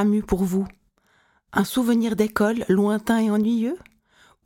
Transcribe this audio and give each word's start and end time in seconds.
Ramu 0.00 0.22
pour 0.22 0.44
vous 0.44 0.66
Un 1.52 1.64
souvenir 1.64 2.16
d'école 2.16 2.64
lointain 2.70 3.18
et 3.18 3.30
ennuyeux? 3.30 3.76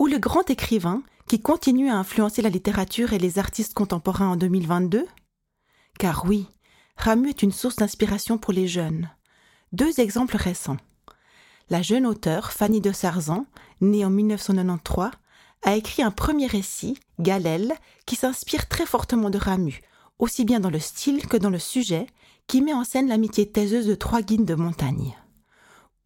Ou 0.01 0.09
le 0.09 0.19
grand 0.19 0.51
écrivain 0.51 1.05
qui 1.29 1.39
continue 1.39 1.89
à 1.89 1.97
influencer 1.97 2.43
la 2.43 2.49
littérature 2.49 3.13
et 3.13 3.21
les 3.21 3.39
artistes 3.39 3.73
contemporains 3.73 4.31
en 4.31 4.35
2022 4.35 5.07
Car 5.97 6.25
oui, 6.27 6.49
Ramu 6.97 7.29
est 7.29 7.45
une 7.45 7.53
source 7.53 7.77
d'inspiration 7.77 8.37
pour 8.37 8.53
les 8.53 8.67
jeunes. 8.67 9.11
Deux 9.71 10.01
exemples 10.01 10.37
récents. 10.37 10.79
La 11.71 11.83
jeune 11.83 12.05
auteure 12.05 12.51
Fanny 12.51 12.81
de 12.81 12.91
Sarzan, 12.91 13.47
née 13.81 14.05
en 14.05 14.11
1993, 14.11 15.11
a 15.63 15.77
écrit 15.77 16.03
un 16.03 16.11
premier 16.11 16.49
récit, 16.49 16.99
Galel, 17.21 17.75
qui 18.07 18.17
s'inspire 18.17 18.69
très 18.69 18.87
fortement 18.87 19.31
de 19.31 19.39
Ramu, 19.39 19.83
aussi 20.19 20.45
bien 20.45 20.59
dans 20.59 20.71
le 20.71 20.81
style 20.81 21.29
que 21.29 21.37
dans 21.37 21.51
le 21.51 21.61
sujet, 21.61 22.09
qui 22.49 22.61
met 22.61 22.75
en 22.75 22.83
scène 22.83 23.07
l'amitié 23.07 23.49
taiseuse 23.49 23.87
de 23.87 23.95
trois 23.95 24.21
guides 24.21 24.47
de 24.47 24.57
montagne. 24.57 25.15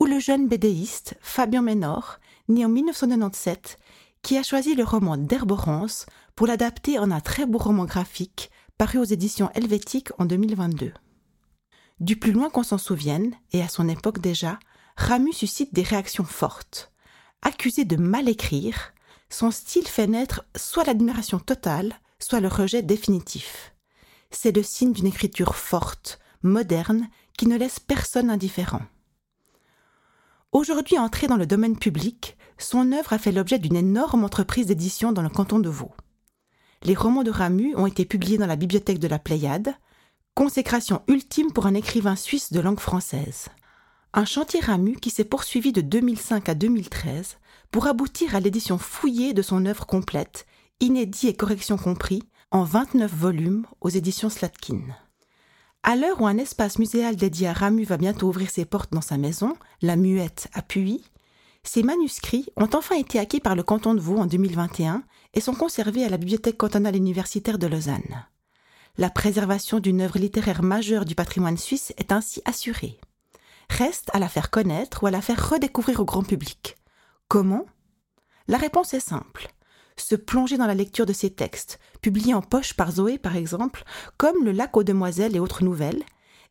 Ou 0.01 0.07
le 0.07 0.20
jeune 0.20 0.48
bédéiste 0.48 1.15
Fabien 1.20 1.62
Ménor, 1.62 2.19
né 2.48 2.65
en 2.65 2.69
1997, 2.69 3.79
qui 4.23 4.37
a 4.37 4.43
choisi 4.43 4.75
le 4.75 4.84
roman 4.84 5.16
d'Herborance 5.16 6.06
pour 6.37 6.47
l'adapter 6.47 6.98
en 6.98 7.11
un 7.11 7.20
très 7.20 7.47
beau 7.47 7.59
roman 7.59 7.84
graphique 7.84 8.51
paru 8.77 8.98
aux 8.98 9.05
éditions 9.05 9.51
helvétiques 9.55 10.11
en 10.19 10.25
2022. 10.25 10.92
Du 12.01 12.16
plus 12.16 12.30
loin 12.30 12.48
qu'on 12.48 12.62
s'en 12.62 12.79
souvienne, 12.79 13.34
et 13.53 13.61
à 13.61 13.69
son 13.69 13.89
époque 13.89 14.20
déjà, 14.20 14.59
Ramu 14.97 15.33
suscite 15.33 15.75
des 15.75 15.83
réactions 15.83 16.25
fortes. 16.25 16.92
Accusé 17.42 17.84
de 17.84 17.97
mal 17.97 18.28
écrire, 18.28 18.92
son 19.31 19.50
style 19.50 19.87
fait 19.87 20.06
naître 20.06 20.44
soit 20.56 20.84
l'admiration 20.84 21.39
totale, 21.39 21.94
soit 22.20 22.41
le 22.41 22.48
rejet 22.48 22.83
définitif. 22.83 23.75
C'est 24.31 24.55
le 24.55 24.62
signe 24.62 24.92
d'une 24.92 25.06
écriture 25.06 25.56
forte, 25.56 26.19
moderne, 26.42 27.09
qui 27.37 27.47
ne 27.47 27.56
laisse 27.56 27.81
personne 27.81 28.31
indifférent. 28.31 28.83
Aujourd'hui 30.52 30.98
entré 30.98 31.27
dans 31.27 31.36
le 31.36 31.46
domaine 31.46 31.77
public, 31.77 32.38
son 32.56 32.92
œuvre 32.92 33.12
a 33.12 33.18
fait 33.18 33.32
l'objet 33.32 33.58
d'une 33.58 33.77
énorme 33.77 34.24
entreprise 34.24 34.66
d'édition 34.66 35.12
dans 35.12 35.20
le 35.20 35.28
canton 35.28 35.58
de 35.58 35.68
Vaud. 35.68 35.92
Les 36.84 36.94
romans 36.94 37.22
de 37.22 37.30
Ramu 37.30 37.77
ont 37.77 37.86
été 37.86 38.06
publiés 38.06 38.38
dans 38.38 38.46
la 38.46 38.56
bibliothèque 38.56 38.98
de 38.98 39.08
la 39.08 39.19
Pléiade, 39.19 39.74
consécration 40.34 41.02
ultime 41.06 41.52
pour 41.52 41.66
un 41.66 41.74
écrivain 41.74 42.16
suisse 42.16 42.50
de 42.50 42.60
langue 42.60 42.80
française. 42.80 43.48
Un 44.14 44.24
chantier 44.24 44.60
Ramu 44.60 44.96
qui 44.96 45.10
s'est 45.10 45.24
poursuivi 45.24 45.70
de 45.70 45.82
2005 45.82 46.48
à 46.48 46.54
2013 46.54 47.36
pour 47.70 47.86
aboutir 47.86 48.34
à 48.34 48.41
l'édition 48.41 48.78
fouillée 48.78 49.34
de 49.34 49.42
son 49.42 49.66
œuvre 49.66 49.84
complète, 49.84 50.46
inédit 50.80 51.28
et 51.28 51.36
correction 51.36 51.76
compris, 51.76 52.22
en 52.50 52.64
29 52.64 53.12
volumes 53.12 53.66
aux 53.82 53.91
éditions 53.91 54.30
Slatkin. 54.30 54.80
À 55.89 55.97
l'heure 55.97 56.20
où 56.20 56.27
un 56.27 56.36
espace 56.36 56.78
muséal 56.78 57.17
dédié 57.17 57.48
à 57.48 57.55
Ramu 57.55 57.83
va 57.83 57.97
bientôt 57.97 58.28
ouvrir 58.28 58.50
ses 58.50 58.67
portes 58.67 58.92
dans 58.92 59.00
sa 59.00 59.17
maison, 59.17 59.56
la 59.81 59.97
Muette 59.97 60.50
à 60.53 60.61
Puy, 60.61 61.03
ces 61.62 61.83
manuscrits 61.83 62.53
ont 62.58 62.69
enfin 62.75 62.97
été 62.97 63.19
acquis 63.19 63.41
par 63.41 63.56
le 63.56 63.62
canton 63.62 63.94
de 63.94 64.00
Vaud 64.00 64.19
en 64.19 64.27
2021 64.27 65.03
et 65.33 65.41
sont 65.41 65.55
conservés 65.55 66.05
à 66.05 66.11
la 66.11 66.19
Bibliothèque 66.19 66.59
cantonale 66.59 66.94
universitaire 66.94 67.59
de 67.59 67.66
Lausanne. 67.66 68.27
La 68.98 69.09
préservation 69.09 69.81
d'une 69.81 70.03
œuvre 70.03 70.19
littéraire 70.19 70.62
majeure 70.62 71.06
du 71.06 71.14
patrimoine 71.14 71.56
suisse 71.56 71.94
est 71.97 72.12
ainsi 72.12 72.42
assurée. 72.44 73.00
Reste 73.70 74.11
à 74.12 74.19
la 74.19 74.28
faire 74.28 74.50
connaître 74.50 75.03
ou 75.03 75.06
à 75.06 75.11
la 75.11 75.22
faire 75.22 75.48
redécouvrir 75.48 76.00
au 76.00 76.05
grand 76.05 76.22
public. 76.22 76.77
Comment? 77.28 77.64
La 78.47 78.59
réponse 78.59 78.93
est 78.93 79.00
simple. 79.00 79.49
Se 79.98 80.14
plonger 80.14 80.56
dans 80.56 80.66
la 80.66 80.75
lecture 80.75 81.06
de 81.06 81.12
ces 81.12 81.31
textes, 81.31 81.78
publiés 82.00 82.34
en 82.34 82.41
poche 82.41 82.75
par 82.75 82.92
Zoé 82.92 83.19
par 83.19 83.36
exemple, 83.36 83.84
comme 84.16 84.44
Le 84.44 84.53
lac 84.53 84.76
aux 84.76 84.84
demoiselles 84.84 85.36
et 85.36 85.41
autres 85.41 85.64
nouvelles, 85.64 86.03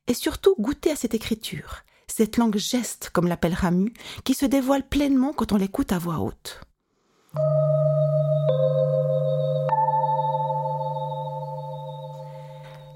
et 0.08 0.14
surtout 0.14 0.56
goûter 0.60 0.92
à 0.92 0.96
cette 0.96 1.14
écriture, 1.14 1.84
cette 2.08 2.38
langue 2.38 2.58
geste, 2.58 3.10
comme 3.12 3.28
l'appelle 3.28 3.54
Ramu, 3.54 3.94
qui 4.24 4.34
se 4.34 4.46
dévoile 4.46 4.88
pleinement 4.88 5.34
quand 5.34 5.54
on 5.54 5.58
l'écoute 5.58 5.92
à 5.92 5.98
voix 5.98 6.20
haute. 6.20 6.62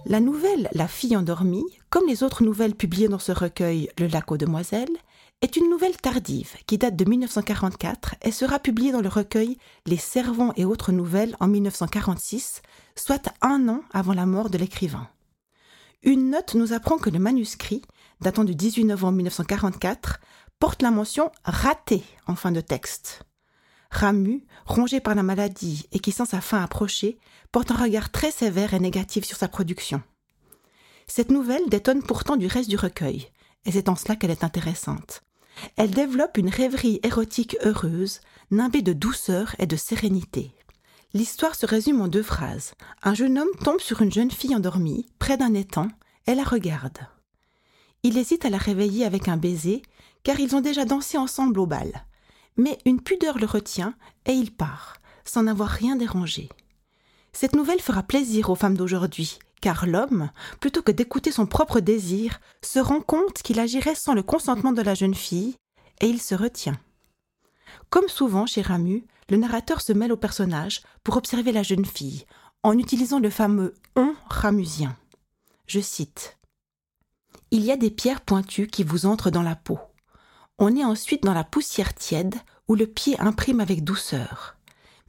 La 0.06 0.20
nouvelle 0.20 0.68
La 0.74 0.88
fille 0.88 1.16
endormie, 1.16 1.66
comme 1.90 2.08
les 2.08 2.24
autres 2.24 2.44
nouvelles 2.44 2.76
publiées 2.76 3.08
dans 3.08 3.20
ce 3.20 3.32
recueil 3.32 3.90
Le 3.98 4.08
lac 4.08 4.32
aux 4.32 4.38
demoiselles, 4.38 4.98
est 5.42 5.56
une 5.56 5.70
nouvelle 5.70 5.98
tardive 5.98 6.56
qui 6.68 6.78
date 6.78 6.96
de 6.96 7.04
1944 7.04 8.16
et 8.22 8.32
sera 8.32 8.60
publiée 8.60 8.92
dans 8.92 9.02
le 9.02 9.10
recueil 9.10 9.58
Les 9.88 9.98
servants 9.98 10.54
et 10.56 10.66
autres 10.66 10.92
nouvelles 10.92 11.36
en 11.40 11.48
1946, 11.48 12.62
soit 12.96 13.30
un 13.42 13.68
an 13.68 13.82
avant 13.92 14.14
la 14.14 14.28
mort 14.28 14.52
de 14.52 14.60
l'écrivain. 14.60 15.10
Une 16.04 16.30
note 16.30 16.54
nous 16.54 16.74
apprend 16.74 16.98
que 16.98 17.10
le 17.10 17.20
manuscrit, 17.20 17.82
datant 18.22 18.44
du 18.44 18.54
18 18.54 18.86
novembre 18.86 19.18
1944, 19.18 20.20
porte 20.60 20.84
la 20.84 20.92
mention 20.92 21.32
raté 21.44 22.04
en 22.28 22.36
fin 22.36 22.52
de 22.52 22.62
texte. 22.62 23.24
Ramu, 23.90 24.46
rongé 24.66 25.00
par 25.00 25.16
la 25.16 25.24
maladie 25.24 25.88
et 25.92 26.00
qui 26.00 26.12
sent 26.12 26.28
sa 26.28 26.40
fin 26.40 26.64
approcher, 26.64 27.18
porte 27.52 27.72
un 27.72 27.76
regard 27.76 28.12
très 28.12 28.32
sévère 28.32 28.76
et 28.76 28.80
négatif 28.80 29.26
sur 29.26 29.38
sa 29.38 29.48
production. 29.48 30.02
Cette 31.08 31.32
nouvelle 31.32 31.68
détonne 31.68 32.04
pourtant 32.04 32.38
du 32.38 32.46
reste 32.46 32.70
du 32.70 32.78
recueil, 32.78 33.28
et 33.66 33.72
c'est 33.72 33.90
en 33.90 33.96
cela 33.96 34.16
qu'elle 34.16 34.32
est 34.32 34.44
intéressante. 34.44 35.24
Elle 35.76 35.92
développe 35.92 36.38
une 36.38 36.50
rêverie 36.50 37.00
érotique 37.04 37.58
heureuse, 37.64 38.20
nimbée 38.52 38.82
de 38.82 38.94
douceur 38.94 39.56
et 39.60 39.68
de 39.68 39.76
sérénité. 39.76 40.52
L'histoire 41.14 41.56
se 41.56 41.66
résume 41.66 42.02
en 42.02 42.08
deux 42.08 42.24
phrases. 42.24 42.74
Un 43.04 43.14
jeune 43.14 43.38
homme 43.38 43.56
tombe 43.64 43.82
sur 43.82 44.02
une 44.02 44.12
jeune 44.12 44.32
fille 44.32 44.56
endormie, 44.56 45.08
près 45.20 45.38
d'un 45.38 45.54
étang, 45.54 45.88
et 46.28 46.36
la 46.36 46.44
regarde. 46.44 47.00
Il 48.04 48.18
hésite 48.18 48.46
à 48.46 48.50
la 48.50 48.58
réveiller 48.58 49.06
avec 49.06 49.28
un 49.28 49.38
baiser, 49.38 49.82
car 50.24 50.40
ils 50.40 50.56
ont 50.56 50.62
déjà 50.62 50.86
dansé 50.86 51.18
ensemble 51.18 51.60
au 51.60 51.66
bal. 51.66 52.06
Mais 52.58 52.78
une 52.86 53.02
pudeur 53.02 53.38
le 53.38 53.46
retient, 53.46 53.94
et 54.26 54.34
il 54.34 54.52
part, 54.52 54.98
sans 55.26 55.48
avoir 55.48 55.70
rien 55.70 55.96
dérangé. 55.96 56.50
Cette 57.34 57.56
nouvelle 57.56 57.82
fera 57.82 58.04
plaisir 58.04 58.50
aux 58.50 58.56
femmes 58.56 58.78
d'aujourd'hui, 58.78 59.40
car 59.62 59.86
l'homme, 59.86 60.32
plutôt 60.60 60.82
que 60.82 60.92
d'écouter 60.92 61.32
son 61.32 61.46
propre 61.46 61.80
désir, 61.80 62.40
se 62.64 62.80
rend 62.80 63.02
compte 63.02 63.42
qu'il 63.44 63.60
agirait 63.60 63.96
sans 63.96 64.14
le 64.14 64.24
consentement 64.24 64.74
de 64.74 64.82
la 64.82 64.96
jeune 64.96 65.16
fille, 65.16 65.56
et 66.02 66.08
il 66.08 66.22
se 66.22 66.36
retient. 66.36 66.80
Comme 67.90 68.08
souvent 68.08 68.46
chez 68.46 68.62
Ramu, 68.62 69.06
le 69.30 69.38
narrateur 69.38 69.82
se 69.82 69.94
mêle 69.94 70.12
au 70.12 70.18
personnage 70.18 70.82
pour 71.04 71.16
observer 71.16 71.52
la 71.52 71.64
jeune 71.64 71.86
fille, 71.86 72.26
en 72.64 72.78
utilisant 72.78 73.20
le 73.20 73.30
fameux 73.30 73.74
on 73.96 74.14
ramusien. 74.30 74.98
Je 75.68 75.80
cite 75.80 76.38
Il 77.52 77.64
y 77.64 77.72
a 77.72 77.78
des 77.78 77.92
pierres 77.92 78.22
pointues 78.22 78.68
qui 78.68 78.84
vous 78.84 79.06
entrent 79.06 79.32
dans 79.32 79.42
la 79.42 79.56
peau. 79.56 79.80
On 80.58 80.76
est 80.76 80.84
ensuite 80.84 81.24
dans 81.24 81.34
la 81.34 81.44
poussière 81.44 81.94
tiède 81.94 82.36
où 82.68 82.76
le 82.76 82.88
pied 82.88 83.20
imprime 83.20 83.60
avec 83.60 83.84
douceur. 83.84 84.58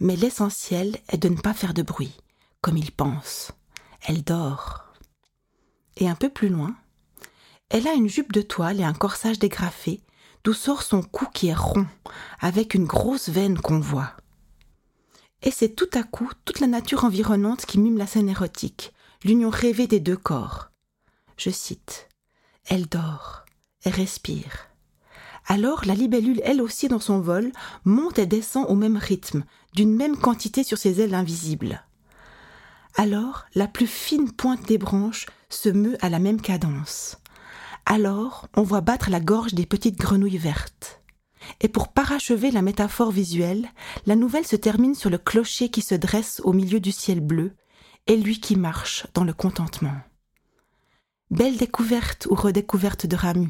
Mais 0.00 0.16
l'essentiel 0.16 0.98
est 1.08 1.18
de 1.18 1.28
ne 1.28 1.36
pas 1.36 1.54
faire 1.54 1.74
de 1.74 1.82
bruit, 1.82 2.16
comme 2.60 2.76
il 2.76 2.90
pense. 2.90 3.52
Elle 4.04 4.24
dort. 4.24 4.84
Et 5.96 6.08
un 6.08 6.14
peu 6.14 6.28
plus 6.28 6.48
loin, 6.48 6.74
elle 7.68 7.86
a 7.86 7.94
une 7.94 8.08
jupe 8.08 8.32
de 8.32 8.42
toile 8.42 8.80
et 8.80 8.84
un 8.84 8.92
corsage 8.92 9.38
dégrafé, 9.38 10.02
d'où 10.44 10.52
sort 10.52 10.82
son 10.82 11.02
cou 11.02 11.26
qui 11.32 11.48
est 11.48 11.54
rond, 11.54 11.86
avec 12.40 12.74
une 12.74 12.86
grosse 12.86 13.28
veine 13.28 13.58
qu'on 13.58 13.80
voit. 13.80 14.12
Et 15.42 15.50
c'est 15.50 15.74
tout 15.74 15.90
à 15.94 16.02
coup 16.02 16.30
toute 16.44 16.60
la 16.60 16.66
nature 16.66 17.04
environnante 17.04 17.64
qui 17.64 17.78
mime 17.78 17.98
la 17.98 18.06
scène 18.06 18.28
érotique, 18.28 18.92
l'union 19.24 19.50
rêvée 19.50 19.86
des 19.86 20.00
deux 20.00 20.16
corps. 20.16 20.70
Je 21.36 21.50
cite. 21.50 22.08
Elle 22.66 22.86
dort, 22.86 23.44
et 23.84 23.90
respire. 23.90 24.68
Alors 25.46 25.84
la 25.84 25.94
libellule, 25.94 26.40
elle 26.44 26.62
aussi 26.62 26.88
dans 26.88 27.00
son 27.00 27.20
vol, 27.20 27.52
monte 27.84 28.18
et 28.18 28.26
descend 28.26 28.66
au 28.68 28.74
même 28.74 28.96
rythme, 28.96 29.44
d'une 29.74 29.94
même 29.94 30.16
quantité 30.16 30.62
sur 30.62 30.78
ses 30.78 31.00
ailes 31.00 31.14
invisibles. 31.14 31.82
Alors 32.94 33.46
la 33.54 33.66
plus 33.66 33.86
fine 33.86 34.32
pointe 34.32 34.66
des 34.66 34.78
branches 34.78 35.26
se 35.48 35.68
meut 35.68 35.96
à 36.04 36.08
la 36.08 36.18
même 36.18 36.40
cadence. 36.40 37.18
Alors 37.86 38.48
on 38.56 38.62
voit 38.62 38.80
battre 38.80 39.10
la 39.10 39.20
gorge 39.20 39.54
des 39.54 39.66
petites 39.66 39.98
grenouilles 39.98 40.38
vertes. 40.38 41.00
Et 41.60 41.68
pour 41.68 41.88
parachever 41.88 42.50
la 42.50 42.62
métaphore 42.62 43.10
visuelle, 43.10 43.68
la 44.06 44.16
nouvelle 44.16 44.46
se 44.46 44.56
termine 44.56 44.94
sur 44.94 45.10
le 45.10 45.18
clocher 45.18 45.70
qui 45.70 45.82
se 45.82 45.94
dresse 45.94 46.40
au 46.44 46.52
milieu 46.52 46.80
du 46.80 46.92
ciel 46.92 47.20
bleu, 47.20 47.56
et 48.06 48.16
lui 48.16 48.40
qui 48.40 48.56
marche 48.56 49.06
dans 49.14 49.24
le 49.24 49.32
contentement. 49.32 49.96
Belle 51.30 51.56
découverte 51.56 52.26
ou 52.30 52.34
redécouverte 52.34 53.06
de 53.06 53.16
Ramu. 53.16 53.48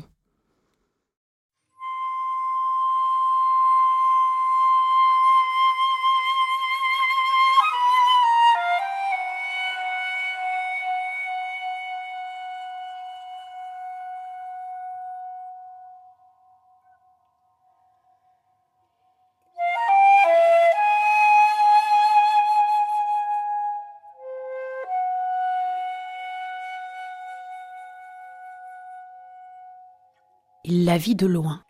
Il 30.75 30.87
la 30.87 30.97
vit 30.97 31.15
de 31.15 31.27
loin. 31.27 31.63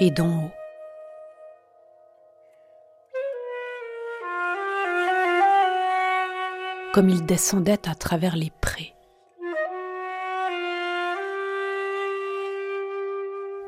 Et 0.00 0.10
d'en 0.10 0.26
haut. 0.26 0.50
Comme 6.92 7.08
il 7.10 7.24
descendait 7.26 7.88
à 7.88 7.94
travers 7.94 8.34
les 8.34 8.50
prés. 8.60 8.96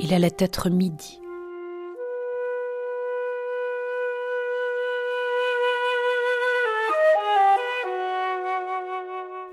Il 0.01 0.13
allait 0.13 0.37
être 0.41 0.69
midi. 0.69 1.20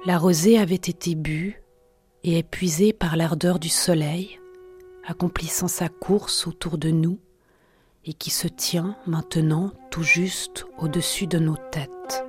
La 0.07 0.17
rosée 0.17 0.57
avait 0.57 0.75
été 0.75 1.15
bue 1.15 1.61
et 2.23 2.37
épuisée 2.37 2.93
par 2.93 3.17
l'ardeur 3.17 3.59
du 3.59 3.67
soleil, 3.67 4.39
accomplissant 5.05 5.67
sa 5.67 5.89
course 5.89 6.47
autour 6.47 6.77
de 6.77 6.91
nous 6.91 7.19
et 8.05 8.13
qui 8.13 8.29
se 8.29 8.47
tient 8.47 8.95
maintenant 9.05 9.73
tout 9.91 10.03
juste 10.03 10.65
au-dessus 10.77 11.27
de 11.27 11.39
nos 11.39 11.57
têtes. 11.57 12.23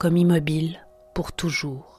Comme 0.00 0.16
immobile 0.16 0.84
pour 1.14 1.30
toujours. 1.30 1.91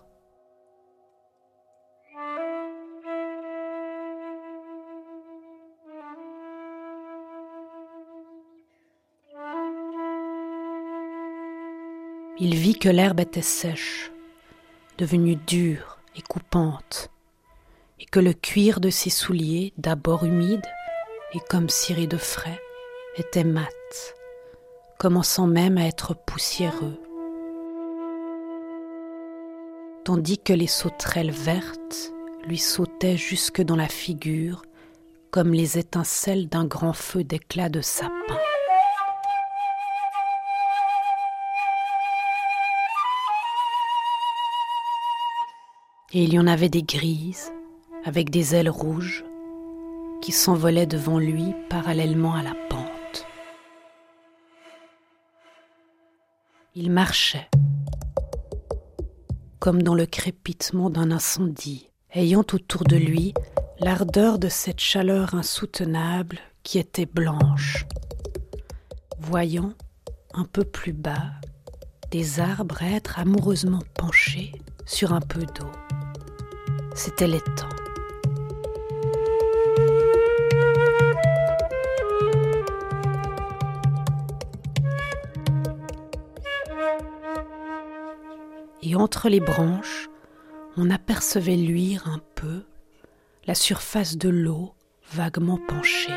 Il 12.39 12.56
vit 12.56 12.80
que 12.80 12.89
l'herbe 12.89 13.19
était 13.19 13.44
sèche, 13.44 14.12
devenue 14.97 15.35
dure 15.35 16.00
et 16.15 16.21
coupante, 16.21 17.12
et 18.00 18.06
que 18.06 18.19
le 18.19 18.33
cuir 18.33 18.80
de 18.80 18.89
ses 18.89 19.12
souliers, 19.12 19.71
d'abord 19.77 20.24
humide 20.24 20.65
et 21.33 21.39
comme 21.47 21.69
ciré 21.69 22.07
de 22.07 22.18
frais, 22.18 22.59
était 23.18 23.44
mat, 23.44 23.69
commençant 24.97 25.45
même 25.45 25.77
à 25.77 25.85
être 25.85 26.15
poussiéreux. 26.15 27.00
Tandis 30.03 30.39
que 30.39 30.53
les 30.53 30.68
sauterelles 30.68 31.31
vertes 31.31 32.13
lui 32.47 32.57
sautaient 32.57 33.15
jusque 33.15 33.62
dans 33.62 33.75
la 33.75 33.88
figure 33.88 34.63
comme 35.29 35.53
les 35.53 35.77
étincelles 35.77 36.50
d'un 36.50 36.65
grand 36.65 36.94
feu 36.94 37.24
d'éclat 37.24 37.69
de 37.69 37.81
sapin. 37.81 38.39
Et 46.15 46.24
il 46.24 46.33
y 46.33 46.39
en 46.39 46.45
avait 46.45 46.69
des 46.69 46.83
grises, 46.83 47.51
avec 48.06 48.30
des 48.30 48.54
ailes 48.54 48.69
rouges, 48.69 49.25
qui 50.21 50.31
s'envolaient 50.31 50.86
devant 50.86 51.18
lui 51.18 51.56
parallèlement 51.71 52.36
à 52.36 52.44
la 52.44 52.54
pente. 52.69 53.25
Il 56.75 56.92
marchait, 56.92 57.50
comme 59.57 59.81
dans 59.81 59.95
le 59.95 60.06
crépitement 60.06 60.92
d'un 60.92 61.10
incendie, 61.10 61.89
ayant 62.13 62.45
autour 62.54 62.83
de 62.83 62.95
lui 62.95 63.33
l'ardeur 63.80 64.38
de 64.38 64.50
cette 64.50 64.80
chaleur 64.80 65.33
insoutenable 65.33 66.38
qui 66.62 66.77
était 66.77 67.07
blanche, 67.07 67.88
voyant 69.19 69.74
un 70.36 70.45
peu 70.45 70.63
plus 70.63 70.94
bas 70.94 71.31
des 72.12 72.39
arbres 72.39 72.83
être 72.83 73.18
amoureusement 73.18 73.81
penchés 73.95 74.51
sur 74.86 75.12
un 75.12 75.21
peu 75.21 75.42
d'eau 75.42 75.71
c'était 76.93 77.27
l'étang. 77.27 77.69
Et 88.81 88.95
entre 88.95 89.29
les 89.29 89.39
branches, 89.39 90.09
on 90.77 90.89
apercevait 90.89 91.55
luire 91.55 92.07
un 92.07 92.19
peu 92.35 92.63
la 93.45 93.55
surface 93.55 94.17
de 94.17 94.29
l'eau 94.29 94.73
vaguement 95.13 95.59
penchée. 95.67 96.11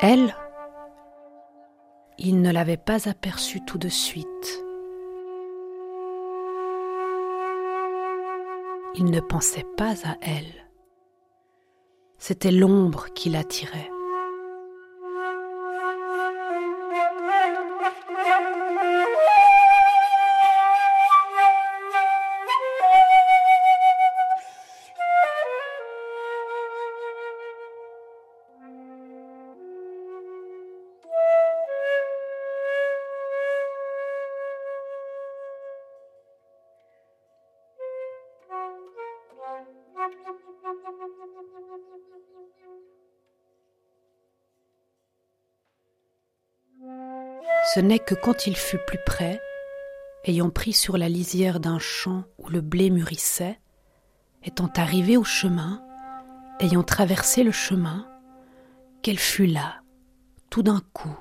Elle, 0.00 0.32
il 2.18 2.40
ne 2.40 2.52
l'avait 2.52 2.76
pas 2.76 3.08
aperçue 3.08 3.64
tout 3.64 3.78
de 3.78 3.88
suite. 3.88 4.64
Il 8.94 9.06
ne 9.06 9.20
pensait 9.20 9.66
pas 9.76 9.94
à 10.04 10.16
elle. 10.20 10.68
C'était 12.18 12.52
l'ombre 12.52 13.06
qui 13.12 13.28
l'attirait. 13.28 13.90
Ce 47.78 47.80
n'est 47.80 48.00
que 48.00 48.16
quand 48.16 48.48
il 48.48 48.56
fut 48.56 48.80
plus 48.88 48.98
près, 49.06 49.40
ayant 50.24 50.50
pris 50.50 50.72
sur 50.72 50.98
la 50.98 51.08
lisière 51.08 51.60
d'un 51.60 51.78
champ 51.78 52.24
où 52.36 52.48
le 52.48 52.60
blé 52.60 52.90
mûrissait, 52.90 53.60
étant 54.42 54.68
arrivé 54.74 55.16
au 55.16 55.22
chemin, 55.22 55.80
ayant 56.58 56.82
traversé 56.82 57.44
le 57.44 57.52
chemin, 57.52 58.04
qu'elle 59.00 59.20
fut 59.20 59.46
là, 59.46 59.80
tout 60.50 60.64
d'un 60.64 60.82
coup, 60.92 61.16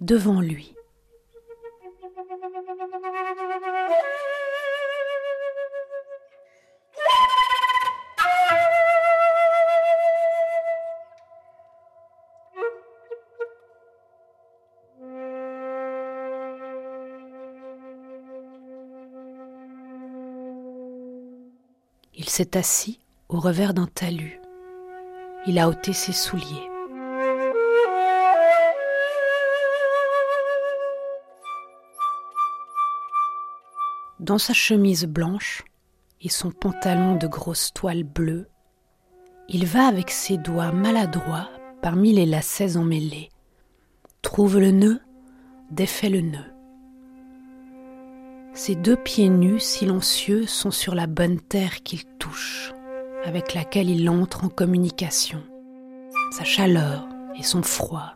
devant 0.00 0.40
lui. 0.40 0.74
S'est 22.36 22.56
assis 22.56 22.98
au 23.28 23.38
revers 23.38 23.74
d'un 23.74 23.86
talus. 23.86 24.40
Il 25.46 25.56
a 25.60 25.68
ôté 25.68 25.92
ses 25.92 26.10
souliers. 26.10 26.68
Dans 34.18 34.38
sa 34.38 34.52
chemise 34.52 35.04
blanche 35.04 35.62
et 36.22 36.28
son 36.28 36.50
pantalon 36.50 37.14
de 37.14 37.28
grosse 37.28 37.72
toile 37.72 38.02
bleue, 38.02 38.48
il 39.48 39.64
va 39.64 39.86
avec 39.86 40.10
ses 40.10 40.36
doigts 40.36 40.72
maladroits 40.72 41.50
parmi 41.82 42.12
les 42.14 42.26
lacets 42.26 42.76
emmêlés, 42.76 43.28
trouve 44.22 44.58
le 44.58 44.72
nœud, 44.72 45.00
défait 45.70 46.10
le 46.10 46.22
nœud. 46.22 46.53
Ses 48.56 48.76
deux 48.76 48.96
pieds 48.96 49.28
nus 49.28 49.58
silencieux 49.58 50.46
sont 50.46 50.70
sur 50.70 50.94
la 50.94 51.08
bonne 51.08 51.40
terre 51.40 51.82
qu'il 51.82 52.04
touche, 52.20 52.72
avec 53.24 53.52
laquelle 53.52 53.90
il 53.90 54.08
entre 54.08 54.44
en 54.44 54.48
communication. 54.48 55.42
Sa 56.30 56.44
chaleur 56.44 57.08
et 57.36 57.42
son 57.42 57.64
froid, 57.64 58.14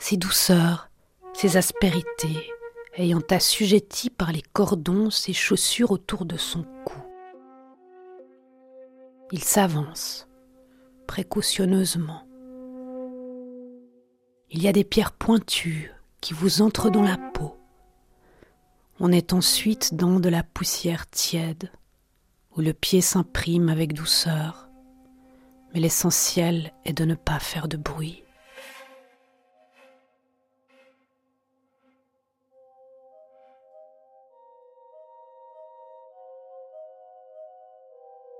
ses 0.00 0.16
douceurs, 0.16 0.90
ses 1.34 1.56
aspérités, 1.56 2.50
ayant 2.96 3.22
assujetti 3.30 4.10
par 4.10 4.32
les 4.32 4.42
cordons 4.42 5.08
ses 5.08 5.32
chaussures 5.32 5.92
autour 5.92 6.24
de 6.24 6.36
son 6.36 6.64
cou. 6.84 6.98
Il 9.30 9.44
s'avance, 9.44 10.26
précautionneusement. 11.06 12.24
Il 14.50 14.60
y 14.60 14.66
a 14.66 14.72
des 14.72 14.82
pierres 14.82 15.12
pointues 15.12 15.92
qui 16.20 16.34
vous 16.34 16.60
entrent 16.60 16.90
dans 16.90 17.02
la 17.02 17.16
peau 17.16 17.59
on 19.00 19.10
est 19.10 19.32
ensuite 19.32 19.94
dans 19.94 20.20
de 20.20 20.28
la 20.28 20.42
poussière 20.42 21.08
tiède, 21.08 21.72
où 22.54 22.60
le 22.60 22.74
pied 22.74 23.00
s'imprime 23.00 23.70
avec 23.70 23.94
douceur, 23.94 24.68
mais 25.72 25.80
l'essentiel 25.80 26.72
est 26.84 26.92
de 26.92 27.06
ne 27.06 27.14
pas 27.14 27.38
faire 27.38 27.66
de 27.66 27.78
bruit. 27.78 28.22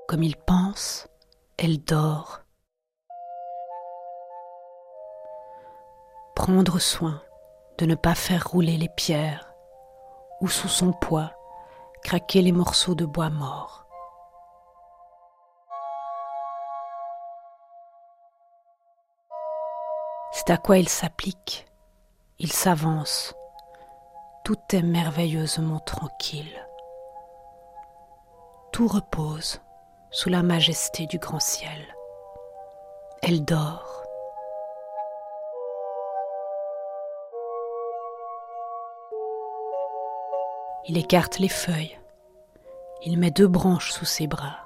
Comme 0.09 0.23
il 0.23 0.37
pense, 0.37 1.09
elle 1.57 1.83
dort. 1.83 2.43
Prendre 6.35 6.79
soin 6.79 7.23
de 7.79 7.87
ne 7.87 7.95
pas 7.95 8.15
faire 8.15 8.49
rouler 8.49 8.77
les 8.77 8.89
pierres 8.89 9.50
ou 10.41 10.49
sous 10.49 10.69
son 10.69 10.93
poids 10.93 11.33
craquer 12.03 12.43
les 12.43 12.53
morceaux 12.53 12.95
de 12.95 13.05
bois 13.05 13.31
mort. 13.31 13.87
C'est 20.33 20.51
à 20.51 20.57
quoi 20.57 20.79
il 20.79 20.89
s'applique. 20.89 21.67
Il 22.39 22.51
s'avance. 22.51 23.35
Tout 24.45 24.59
est 24.73 24.83
merveilleusement 24.83 25.81
tranquille. 25.81 26.67
Tout 28.73 28.89
repose 28.89 29.61
sous 30.11 30.31
la 30.31 30.43
majesté 30.43 31.07
du 31.07 31.19
grand 31.19 31.41
ciel. 31.41 31.95
Elle 33.23 33.45
dort. 33.45 34.00
Il 40.89 40.97
écarte 40.97 41.39
les 41.39 41.49
feuilles. 41.49 41.99
Il 43.05 43.19
met 43.19 43.31
deux 43.31 43.49
branches 43.49 43.93
sous 43.93 44.05
ses 44.05 44.27
bras. 44.27 44.59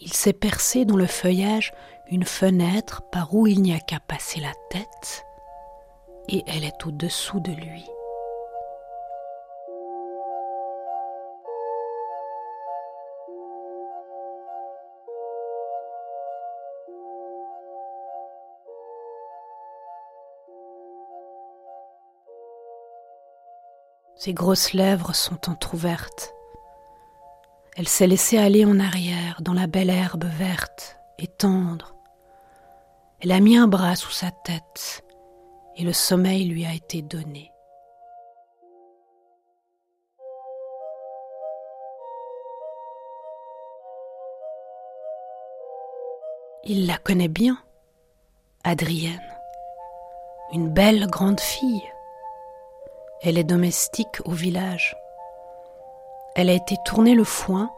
Il 0.00 0.12
s'est 0.12 0.32
percé 0.32 0.84
dans 0.84 0.96
le 0.96 1.06
feuillage 1.06 1.72
une 2.10 2.24
fenêtre 2.24 3.02
par 3.10 3.34
où 3.34 3.46
il 3.46 3.62
n'y 3.62 3.74
a 3.74 3.80
qu'à 3.80 4.00
passer 4.00 4.40
la 4.40 4.52
tête, 4.70 5.24
et 6.28 6.44
elle 6.46 6.64
est 6.64 6.86
au-dessous 6.86 7.40
de 7.40 7.52
lui. 7.52 7.84
Ses 24.18 24.34
grosses 24.34 24.72
lèvres 24.72 25.14
sont 25.14 25.48
entr'ouvertes. 25.48 26.34
Elle 27.76 27.86
s'est 27.86 28.08
laissée 28.08 28.36
aller 28.36 28.64
en 28.64 28.80
arrière 28.80 29.40
dans 29.42 29.52
la 29.52 29.68
belle 29.68 29.90
herbe 29.90 30.24
verte 30.24 30.98
et 31.20 31.28
tendre. 31.28 31.94
Elle 33.20 33.30
a 33.30 33.38
mis 33.38 33.56
un 33.56 33.68
bras 33.68 33.94
sous 33.94 34.10
sa 34.10 34.32
tête 34.32 35.04
et 35.76 35.84
le 35.84 35.92
sommeil 35.92 36.46
lui 36.46 36.66
a 36.66 36.74
été 36.74 37.00
donné. 37.00 37.52
Il 46.64 46.88
la 46.88 46.98
connaît 46.98 47.28
bien, 47.28 47.56
Adrienne, 48.64 49.22
une 50.52 50.68
belle 50.68 51.06
grande 51.06 51.40
fille. 51.40 51.88
Elle 53.20 53.36
est 53.36 53.44
domestique 53.44 54.20
au 54.26 54.30
village. 54.30 54.96
Elle 56.36 56.50
a 56.50 56.52
été 56.52 56.76
tournée 56.84 57.14
le 57.14 57.24
foin 57.24 57.68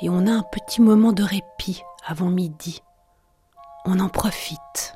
et 0.00 0.08
on 0.08 0.26
a 0.26 0.30
un 0.30 0.42
petit 0.42 0.80
moment 0.80 1.12
de 1.12 1.22
répit 1.22 1.82
avant 2.06 2.30
midi. 2.30 2.82
On 3.84 4.00
en 4.00 4.08
profite. 4.08 4.94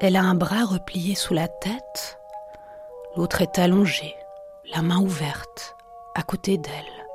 Elle 0.00 0.14
a 0.14 0.22
un 0.22 0.34
bras 0.34 0.64
replié 0.66 1.16
sous 1.16 1.34
la 1.34 1.48
tête, 1.48 2.20
l'autre 3.16 3.40
est 3.40 3.58
allongé 3.58 4.14
la 4.72 4.82
main 4.82 5.00
ouverte, 5.00 5.76
à 6.14 6.22
côté 6.22 6.58
d'elle. 6.58 7.06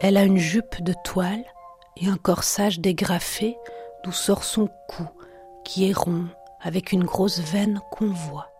Elle 0.00 0.16
a 0.16 0.24
une 0.24 0.38
jupe 0.38 0.82
de 0.82 0.94
toile 1.04 1.44
et 1.96 2.08
un 2.08 2.16
corsage 2.16 2.80
dégrafé 2.80 3.56
d'où 4.02 4.12
sort 4.12 4.44
son 4.44 4.68
cou, 4.88 5.08
qui 5.64 5.88
est 5.88 5.96
rond, 5.96 6.26
avec 6.60 6.92
une 6.92 7.04
grosse 7.04 7.40
veine 7.40 7.80
qu'on 7.90 8.10
voit. 8.10 8.50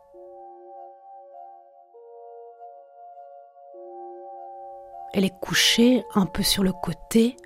Elle 5.13 5.25
est 5.25 5.39
couchée 5.41 6.05
un 6.15 6.27
peu 6.27 6.43
sur 6.43 6.63
le 6.63 6.73
côté, 6.73 7.37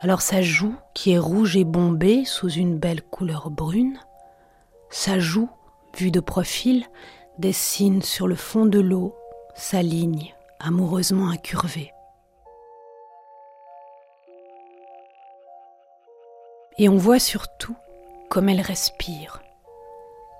alors 0.00 0.20
sa 0.20 0.42
joue, 0.42 0.74
qui 0.94 1.12
est 1.12 1.18
rouge 1.18 1.56
et 1.56 1.64
bombée 1.64 2.24
sous 2.24 2.50
une 2.50 2.78
belle 2.78 3.02
couleur 3.02 3.50
brune, 3.50 3.98
sa 4.90 5.18
joue, 5.18 5.50
vue 5.96 6.10
de 6.10 6.20
profil, 6.20 6.86
dessine 7.38 8.02
sur 8.02 8.26
le 8.26 8.36
fond 8.36 8.66
de 8.66 8.78
l'eau 8.80 9.16
sa 9.54 9.82
ligne 9.82 10.34
amoureusement 10.60 11.28
incurvée. 11.28 11.92
Et 16.78 16.88
on 16.88 16.96
voit 16.96 17.20
surtout 17.20 17.76
comme 18.28 18.48
elle 18.48 18.60
respire, 18.60 19.42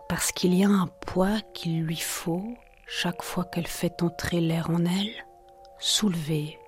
parce 0.09 0.33
qu'il 0.33 0.55
y 0.55 0.65
a 0.65 0.69
un 0.69 0.89
poids 1.07 1.41
qu'il 1.53 1.83
lui 1.83 1.97
faut, 1.97 2.43
chaque 2.87 3.23
fois 3.23 3.45
qu'elle 3.45 3.69
fait 3.69 4.03
entrer 4.03 4.41
l'air 4.41 4.71
en 4.71 4.85
elle, 4.85 5.25
soulever 5.79 6.59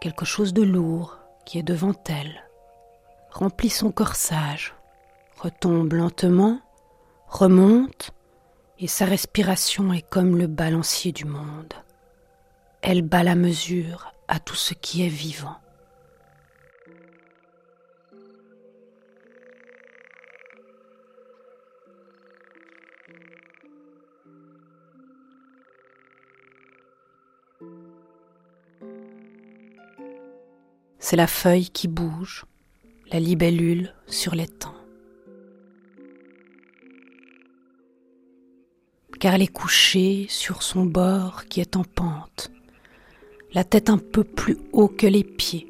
quelque 0.00 0.26
chose 0.26 0.52
de 0.52 0.62
lourd 0.62 1.16
qui 1.46 1.58
est 1.58 1.62
devant 1.62 1.94
elle, 2.08 2.44
remplit 3.30 3.70
son 3.70 3.90
corsage, 3.90 4.74
retombe 5.38 5.94
lentement, 5.94 6.60
remonte, 7.26 8.10
et 8.78 8.86
sa 8.86 9.04
respiration 9.04 9.92
est 9.92 10.08
comme 10.08 10.36
le 10.36 10.46
balancier 10.46 11.12
du 11.12 11.24
monde. 11.24 11.74
Elle 12.82 13.02
bat 13.02 13.22
la 13.22 13.34
mesure 13.34 14.12
à 14.28 14.40
tout 14.40 14.56
ce 14.56 14.74
qui 14.74 15.04
est 15.04 15.08
vivant. 15.08 15.56
C'est 30.98 31.16
la 31.16 31.26
feuille 31.26 31.68
qui 31.68 31.86
bouge, 31.86 32.46
la 33.12 33.20
libellule 33.20 33.94
sur 34.06 34.34
l'étang. 34.34 34.74
Car 39.24 39.32
elle 39.32 39.40
est 39.40 39.46
couchée 39.46 40.26
sur 40.28 40.62
son 40.62 40.84
bord 40.84 41.46
qui 41.46 41.62
est 41.62 41.76
en 41.76 41.82
pente, 41.82 42.50
la 43.54 43.64
tête 43.64 43.88
un 43.88 43.96
peu 43.96 44.22
plus 44.22 44.58
haut 44.74 44.88
que 44.88 45.06
les 45.06 45.24
pieds. 45.24 45.66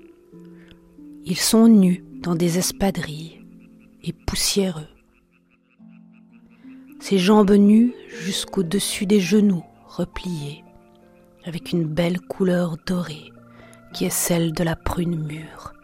Ils 1.24 1.38
sont 1.38 1.68
nus 1.68 2.02
dans 2.14 2.34
des 2.34 2.58
espadrilles 2.58 3.46
et 4.02 4.12
poussiéreux. 4.12 4.88
Ses 6.98 7.18
jambes 7.18 7.52
nues 7.52 7.94
jusqu'au-dessus 8.24 9.06
des 9.06 9.20
genoux 9.20 9.64
repliées, 9.86 10.64
avec 11.44 11.70
une 11.70 11.84
belle 11.84 12.20
couleur 12.20 12.76
dorée 12.84 13.30
qui 13.92 14.04
est 14.04 14.10
celle 14.10 14.50
de 14.50 14.64
la 14.64 14.74
prune 14.74 15.24
mûre. 15.28 15.74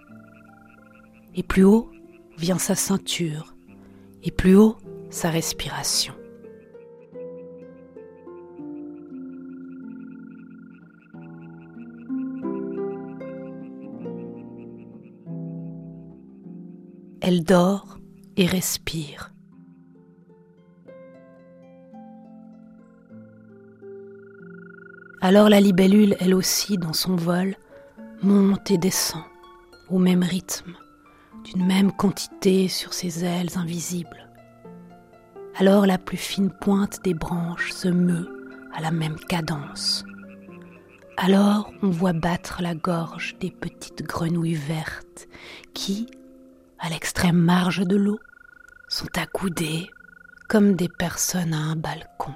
Et 1.36 1.44
plus 1.44 1.62
haut 1.62 1.88
vient 2.36 2.58
sa 2.58 2.74
ceinture, 2.74 3.54
et 4.24 4.32
plus 4.32 4.56
haut 4.56 4.76
sa 5.10 5.30
respiration. 5.30 6.14
Elle 17.32 17.44
dort 17.44 17.96
et 18.36 18.44
respire. 18.44 19.32
Alors 25.20 25.48
la 25.48 25.60
libellule, 25.60 26.16
elle 26.18 26.34
aussi, 26.34 26.76
dans 26.76 26.92
son 26.92 27.14
vol, 27.14 27.54
monte 28.20 28.72
et 28.72 28.78
descend 28.78 29.22
au 29.90 30.00
même 30.00 30.24
rythme, 30.24 30.74
d'une 31.44 31.64
même 31.64 31.92
quantité 31.92 32.66
sur 32.66 32.92
ses 32.92 33.24
ailes 33.24 33.56
invisibles. 33.56 34.28
Alors 35.54 35.86
la 35.86 35.98
plus 35.98 36.16
fine 36.16 36.50
pointe 36.50 36.98
des 37.04 37.14
branches 37.14 37.70
se 37.70 37.86
meut 37.86 38.28
à 38.74 38.80
la 38.80 38.90
même 38.90 39.20
cadence. 39.28 40.04
Alors 41.16 41.70
on 41.80 41.90
voit 41.90 42.12
battre 42.12 42.60
la 42.60 42.74
gorge 42.74 43.36
des 43.38 43.52
petites 43.52 44.02
grenouilles 44.02 44.54
vertes 44.54 45.28
qui, 45.74 46.08
à 46.80 46.88
l'extrême 46.88 47.36
marge 47.36 47.86
de 47.86 47.96
l'eau, 47.96 48.20
sont 48.88 49.18
accoudées 49.18 49.90
comme 50.48 50.74
des 50.74 50.88
personnes 50.88 51.54
à 51.54 51.58
un 51.58 51.76
balcon. 51.76 52.34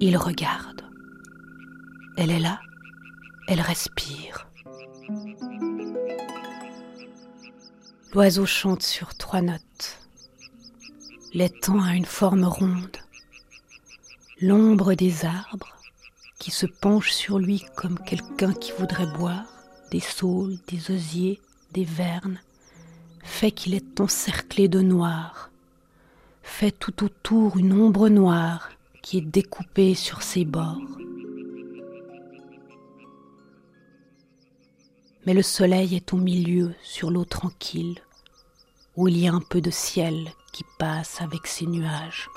Il 0.00 0.16
regarde. 0.16 0.82
Elle 2.16 2.32
est 2.32 2.40
là. 2.40 2.58
Elle 3.54 3.60
respire. 3.60 4.48
L'oiseau 8.14 8.46
chante 8.46 8.82
sur 8.82 9.14
trois 9.14 9.42
notes. 9.42 9.98
L'étang 11.34 11.82
a 11.82 11.94
une 11.94 12.06
forme 12.06 12.44
ronde. 12.44 12.96
L'ombre 14.40 14.94
des 14.94 15.26
arbres, 15.26 15.76
qui 16.38 16.50
se 16.50 16.64
penchent 16.64 17.12
sur 17.12 17.38
lui 17.38 17.62
comme 17.76 17.98
quelqu'un 17.98 18.54
qui 18.54 18.72
voudrait 18.72 19.12
boire, 19.18 19.52
des 19.90 20.00
saules, 20.00 20.56
des 20.68 20.90
osiers, 20.90 21.38
des 21.72 21.84
vernes, 21.84 22.40
fait 23.22 23.50
qu'il 23.52 23.74
est 23.74 24.00
encerclé 24.00 24.68
de 24.68 24.80
noir, 24.80 25.50
fait 26.42 26.72
tout 26.72 27.04
autour 27.04 27.58
une 27.58 27.74
ombre 27.74 28.08
noire 28.08 28.70
qui 29.02 29.18
est 29.18 29.20
découpé 29.20 29.94
sur 29.94 30.22
ses 30.22 30.46
bords. 30.46 31.01
Mais 35.24 35.34
le 35.34 35.42
soleil 35.42 35.94
est 35.94 36.12
au 36.12 36.16
milieu, 36.16 36.74
sur 36.82 37.10
l'eau 37.10 37.24
tranquille, 37.24 38.00
où 38.96 39.08
il 39.08 39.16
y 39.18 39.28
a 39.28 39.32
un 39.32 39.40
peu 39.40 39.60
de 39.60 39.70
ciel 39.70 40.32
qui 40.52 40.64
passe 40.78 41.20
avec 41.20 41.46
ses 41.46 41.66
nuages. 41.66 42.28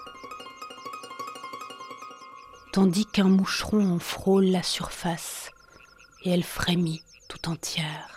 Tandis 2.71 3.05
qu'un 3.05 3.29
moucheron 3.29 3.95
en 3.95 3.99
frôle 3.99 4.45
la 4.45 4.63
surface, 4.63 5.51
et 6.23 6.29
elle 6.29 6.43
frémit 6.43 7.01
tout 7.27 7.49
entière. 7.49 8.14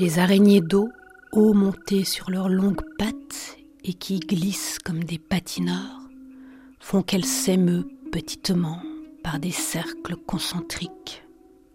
Les 0.00 0.18
araignées 0.18 0.62
d'eau, 0.62 0.88
haut 1.30 1.52
montées 1.52 2.04
sur 2.04 2.30
leurs 2.30 2.48
longues 2.48 2.80
pattes 2.96 3.58
et 3.84 3.92
qui 3.92 4.18
glissent 4.18 4.78
comme 4.82 5.04
des 5.04 5.18
patineurs, 5.18 6.00
font 6.78 7.02
qu'elles 7.02 7.26
s'émeut 7.26 7.86
petitement 8.10 8.80
par 9.22 9.38
des 9.38 9.50
cercles 9.50 10.16
concentriques 10.16 11.22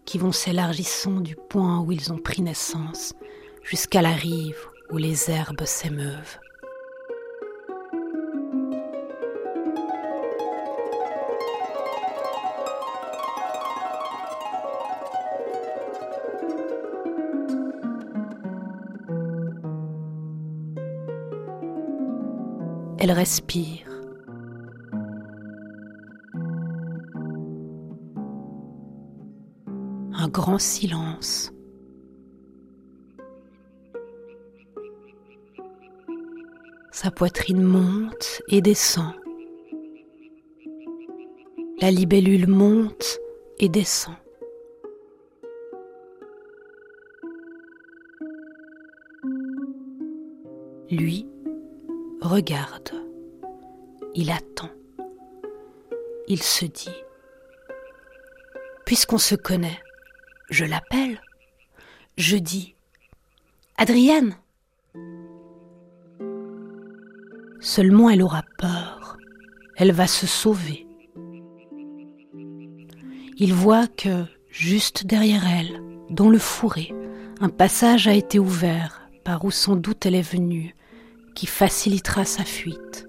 qui 0.06 0.18
vont 0.18 0.32
s'élargissant 0.32 1.20
du 1.20 1.36
point 1.36 1.78
où 1.78 1.92
ils 1.92 2.12
ont 2.12 2.18
pris 2.18 2.42
naissance 2.42 3.14
jusqu'à 3.62 4.02
la 4.02 4.12
rive 4.12 4.58
où 4.90 4.96
les 4.96 5.30
herbes 5.30 5.64
s'émeuvent. 5.64 6.40
Elle 23.08 23.12
respire. 23.12 23.88
Un 30.12 30.26
grand 30.26 30.58
silence. 30.58 31.52
Sa 36.90 37.12
poitrine 37.12 37.62
monte 37.62 38.42
et 38.48 38.60
descend. 38.60 39.12
La 41.80 41.92
libellule 41.92 42.48
monte 42.48 43.20
et 43.60 43.68
descend. 43.68 44.16
Lui 50.90 51.28
regarde, 52.36 52.90
il 54.14 54.30
attend, 54.30 54.68
il 56.28 56.42
se 56.42 56.66
dit, 56.66 56.98
puisqu'on 58.84 59.16
se 59.16 59.34
connaît, 59.34 59.80
je 60.50 60.66
l'appelle, 60.66 61.18
je 62.18 62.36
dis, 62.36 62.74
Adrienne. 63.78 64.36
Seulement 67.60 68.10
elle 68.10 68.22
aura 68.22 68.42
peur, 68.58 69.16
elle 69.78 69.92
va 69.92 70.06
se 70.06 70.26
sauver. 70.26 70.86
Il 73.38 73.54
voit 73.54 73.86
que, 73.86 74.26
juste 74.50 75.06
derrière 75.06 75.46
elle, 75.46 75.80
dans 76.10 76.28
le 76.28 76.38
fourré, 76.38 76.92
un 77.40 77.48
passage 77.48 78.06
a 78.08 78.12
été 78.12 78.38
ouvert 78.38 79.08
par 79.24 79.46
où 79.46 79.50
sans 79.50 79.74
doute 79.74 80.04
elle 80.04 80.14
est 80.14 80.32
venue, 80.34 80.76
qui 81.36 81.46
facilitera 81.46 82.24
sa 82.24 82.44
fuite. 82.44 83.06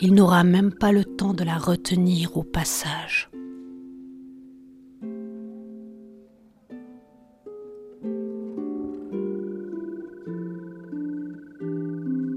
Il 0.00 0.14
n'aura 0.14 0.42
même 0.42 0.72
pas 0.72 0.90
le 0.90 1.04
temps 1.04 1.34
de 1.34 1.44
la 1.44 1.58
retenir 1.58 2.36
au 2.36 2.42
passage. 2.42 3.30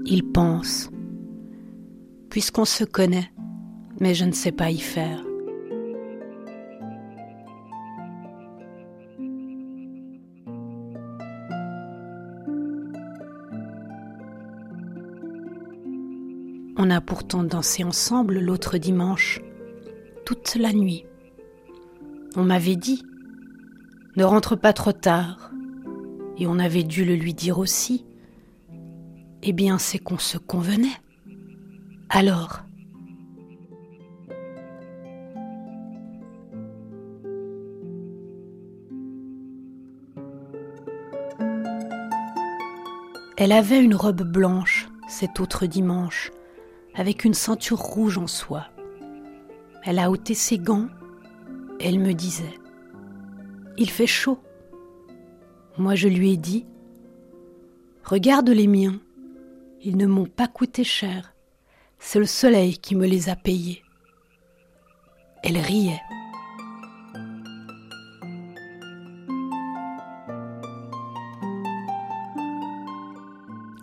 Il 0.08 0.22
pense, 0.32 0.90
puisqu'on 2.30 2.64
se 2.64 2.84
connaît, 2.84 3.32
mais 3.98 4.14
je 4.14 4.24
ne 4.26 4.32
sais 4.32 4.52
pas 4.52 4.70
y 4.70 4.78
faire. 4.78 5.25
Pourtant 17.00 17.42
dansé 17.42 17.84
ensemble 17.84 18.38
l'autre 18.38 18.78
dimanche, 18.78 19.40
toute 20.24 20.56
la 20.56 20.72
nuit. 20.72 21.04
On 22.36 22.44
m'avait 22.44 22.76
dit, 22.76 23.02
ne 24.16 24.24
rentre 24.24 24.56
pas 24.56 24.72
trop 24.72 24.92
tard, 24.92 25.50
et 26.38 26.46
on 26.46 26.58
avait 26.58 26.84
dû 26.84 27.04
le 27.04 27.14
lui 27.14 27.34
dire 27.34 27.58
aussi. 27.58 28.04
Eh 29.42 29.52
bien, 29.52 29.78
c'est 29.78 29.98
qu'on 29.98 30.18
se 30.18 30.38
convenait. 30.38 30.88
Alors, 32.08 32.66
Elle 43.38 43.52
avait 43.52 43.84
une 43.84 43.94
robe 43.94 44.22
blanche 44.22 44.88
cet 45.08 45.40
autre 45.40 45.66
dimanche, 45.66 46.30
avec 46.96 47.24
une 47.24 47.34
ceinture 47.34 47.78
rouge 47.78 48.18
en 48.18 48.26
soie. 48.26 48.68
Elle 49.84 49.98
a 49.98 50.10
ôté 50.10 50.34
ses 50.34 50.58
gants. 50.58 50.88
Elle 51.78 51.98
me 51.98 52.14
disait 52.14 52.58
Il 53.76 53.90
fait 53.90 54.06
chaud. 54.06 54.38
Moi, 55.78 55.94
je 55.94 56.08
lui 56.08 56.32
ai 56.32 56.36
dit 56.36 56.66
Regarde 58.02 58.48
les 58.48 58.66
miens. 58.66 58.98
Ils 59.82 59.96
ne 59.96 60.06
m'ont 60.06 60.26
pas 60.26 60.48
coûté 60.48 60.84
cher. 60.84 61.34
C'est 61.98 62.18
le 62.18 62.26
soleil 62.26 62.78
qui 62.78 62.96
me 62.96 63.06
les 63.06 63.28
a 63.28 63.36
payés. 63.36 63.82
Elle 65.42 65.58
riait. 65.58 66.00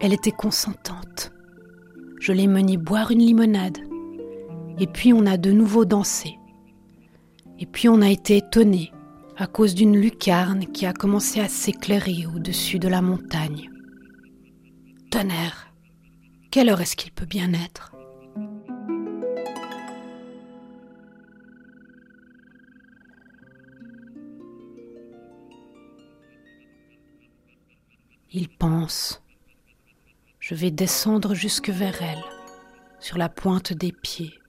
Elle 0.02 0.14
était 0.14 0.32
consentante 0.32 1.32
je 2.24 2.32
l'ai 2.32 2.48
mené 2.48 2.78
boire 2.78 3.12
une 3.12 3.20
limonade. 3.20 3.80
Et 4.80 4.88
puis 4.88 5.12
on 5.12 5.26
a 5.26 5.36
de 5.36 5.52
nouveau 5.52 5.84
dansé. 5.84 6.38
Et 7.60 7.66
puis 7.66 7.90
on 7.90 8.02
a 8.02 8.10
été 8.10 8.38
étonné 8.38 8.94
à 9.36 9.46
cause 9.46 9.76
d'une 9.76 9.98
lucarne 9.98 10.68
qui 10.68 10.86
a 10.86 10.94
commencé 10.94 11.42
à 11.42 11.50
s'éclairer 11.50 12.26
au-dessus 12.34 12.80
de 12.80 12.88
la 12.88 13.02
montagne. 13.02 13.70
Tonnerre, 15.12 15.74
quelle 16.50 16.70
heure 16.70 16.80
est-ce 16.80 16.96
qu'il 16.96 17.12
peut 17.12 17.26
bien 17.26 17.52
être? 17.52 17.94
Il 28.32 28.48
pense. 28.48 29.23
Je 30.46 30.56
vais 30.56 30.72
descendre 30.72 31.36
jusque 31.36 31.70
vers 31.70 32.02
elle, 32.02 32.22
sur 33.00 33.18
la 33.18 33.30
pointe 33.30 33.72
des 33.72 33.94
pieds. 33.94 34.42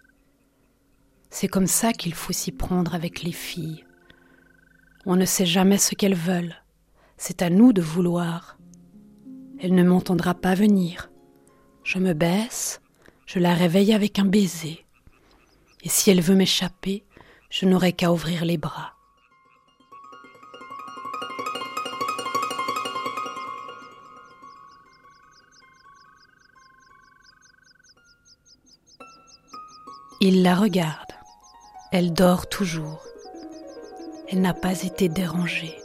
C'est 1.30 1.46
comme 1.46 1.68
ça 1.68 1.92
qu'il 1.92 2.14
faut 2.14 2.33
s'y 2.33 2.50
prendre 2.50 2.96
avec 2.96 3.22
les 3.22 3.30
filles. 3.30 3.85
On 5.07 5.14
ne 5.14 5.24
sait 5.24 5.46
jamais 5.46 5.78
ce 5.78 5.94
qu'elles 5.94 6.16
veulent. 6.16 6.57
C'est 7.16 7.42
à 7.42 7.48
nous 7.48 7.72
de 7.72 7.80
vouloir. 7.80 8.59
Elle 9.61 9.76
ne 9.76 9.85
m'entendra 9.85 10.35
pas 10.35 10.57
venir. 10.57 11.12
Je 11.85 12.00
me 12.00 12.12
baisse, 12.12 12.80
je 13.24 13.38
la 13.38 13.54
réveille 13.54 13.94
avec 13.94 14.18
un 14.18 14.24
baiser. 14.24 14.85
Et 15.85 15.88
si 15.88 16.11
elle 16.11 16.22
veut 16.22 16.35
m'échapper, 16.35 17.04
je 17.50 17.66
n'aurai 17.66 17.92
qu'à 17.92 18.12
ouvrir 18.12 18.44
les 18.44 18.59
bras. 18.59 18.93
Il 30.26 30.42
la 30.42 30.54
regarde. 30.54 31.12
Elle 31.92 32.14
dort 32.14 32.48
toujours. 32.48 33.04
Elle 34.26 34.40
n'a 34.40 34.54
pas 34.54 34.82
été 34.82 35.10
dérangée. 35.10 35.76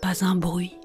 Pas 0.00 0.24
un 0.24 0.36
bruit. 0.36 0.78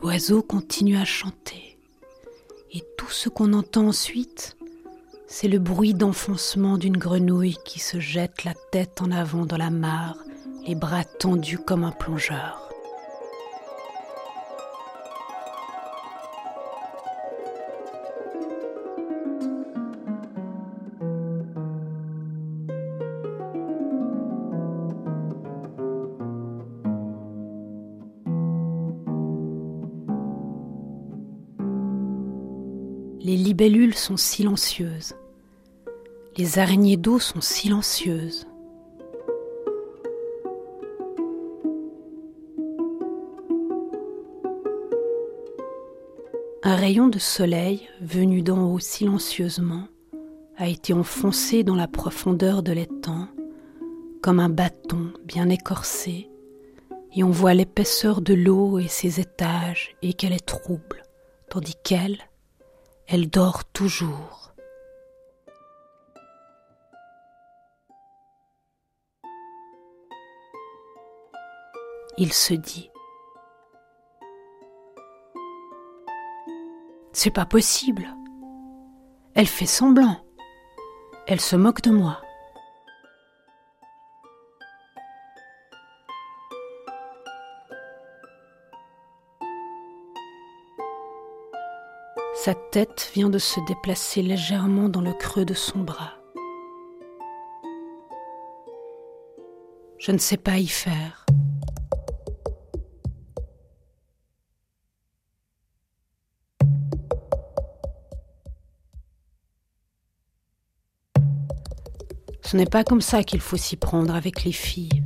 L'oiseau 0.00 0.44
continue 0.44 0.96
à 0.96 1.04
chanter. 1.04 1.76
Et 2.70 2.84
tout 2.96 3.10
ce 3.10 3.28
qu'on 3.28 3.52
entend 3.52 3.88
ensuite, 3.88 4.56
c'est 5.32 5.48
le 5.48 5.58
bruit 5.58 5.94
d'enfoncement 5.94 6.76
d'une 6.76 6.98
grenouille 6.98 7.56
qui 7.64 7.80
se 7.80 7.98
jette 7.98 8.44
la 8.44 8.52
tête 8.70 9.00
en 9.00 9.10
avant 9.10 9.46
dans 9.46 9.56
la 9.56 9.70
mare, 9.70 10.18
les 10.66 10.74
bras 10.74 11.04
tendus 11.04 11.56
comme 11.56 11.84
un 11.84 11.90
plongeur. 11.90 12.68
Les 33.24 33.36
libellules 33.36 33.94
sont 33.94 34.18
silencieuses. 34.18 35.14
Les 36.38 36.58
araignées 36.58 36.96
d'eau 36.96 37.18
sont 37.18 37.42
silencieuses. 37.42 38.46
Un 46.62 46.74
rayon 46.74 47.08
de 47.08 47.18
soleil, 47.18 47.86
venu 48.00 48.40
d'en 48.40 48.72
haut 48.72 48.78
silencieusement, 48.78 49.88
a 50.56 50.68
été 50.68 50.94
enfoncé 50.94 51.64
dans 51.64 51.74
la 51.74 51.86
profondeur 51.86 52.62
de 52.62 52.72
l'étang, 52.72 53.28
comme 54.22 54.40
un 54.40 54.48
bâton 54.48 55.12
bien 55.24 55.50
écorcé, 55.50 56.30
et 57.14 57.22
on 57.22 57.30
voit 57.30 57.52
l'épaisseur 57.52 58.22
de 58.22 58.32
l'eau 58.32 58.78
et 58.78 58.88
ses 58.88 59.20
étages, 59.20 59.96
et 60.00 60.14
qu'elle 60.14 60.32
est 60.32 60.46
trouble, 60.46 61.02
tandis 61.50 61.76
qu'elle, 61.84 62.16
elle 63.06 63.28
dort 63.28 63.66
toujours. 63.66 64.41
Il 72.18 72.32
se 72.32 72.54
dit. 72.54 72.90
C'est 77.12 77.30
pas 77.30 77.46
possible. 77.46 78.08
Elle 79.34 79.46
fait 79.46 79.66
semblant. 79.66 80.16
Elle 81.26 81.40
se 81.40 81.56
moque 81.56 81.82
de 81.82 81.90
moi. 81.90 82.20
Sa 92.34 92.54
tête 92.54 93.10
vient 93.14 93.28
de 93.28 93.38
se 93.38 93.60
déplacer 93.68 94.20
légèrement 94.20 94.88
dans 94.88 95.00
le 95.00 95.12
creux 95.12 95.44
de 95.44 95.54
son 95.54 95.78
bras. 95.78 96.14
Je 99.98 100.10
ne 100.10 100.18
sais 100.18 100.38
pas 100.38 100.58
y 100.58 100.66
faire. 100.66 101.21
Ce 112.52 112.56
n'est 112.58 112.66
pas 112.66 112.84
comme 112.84 113.00
ça 113.00 113.24
qu'il 113.24 113.40
faut 113.40 113.56
s'y 113.56 113.76
prendre 113.76 114.14
avec 114.14 114.44
les 114.44 114.52
filles. 114.52 115.02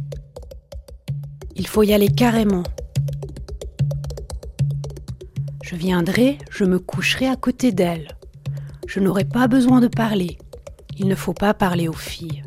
Il 1.55 1.69
faut 1.69 1.85
y 1.85 1.93
aller 1.93 2.09
carrément. 2.09 2.65
Je 5.63 5.77
viendrai, 5.77 6.39
je 6.51 6.65
me 6.65 6.81
coucherai 6.81 7.29
à 7.29 7.37
côté 7.37 7.71
d'elle. 7.71 8.09
Je 8.89 8.99
n'aurai 8.99 9.25
pas 9.25 9.47
besoin 9.47 9.81
de 9.81 9.87
parler. 9.87 10.39
Il 10.99 11.07
ne 11.07 11.15
faut 11.15 11.35
pas 11.35 11.55
parler 11.55 11.87
aux 11.87 11.93
filles. 11.93 12.43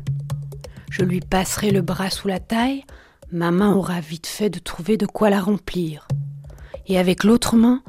Je 0.90 1.02
lui 1.02 1.20
passerai 1.20 1.70
le 1.70 1.80
bras 1.80 2.10
sous 2.10 2.28
la 2.28 2.38
taille, 2.38 2.84
ma 3.32 3.50
main 3.50 3.72
aura 3.72 4.00
vite 4.00 4.26
fait 4.26 4.50
de 4.50 4.58
trouver 4.58 4.98
de 4.98 5.06
quoi 5.06 5.30
la 5.30 5.40
remplir. 5.40 6.08
Et 6.88 6.98
avec 6.98 7.24
l'autre 7.24 7.56
main, 7.56 7.82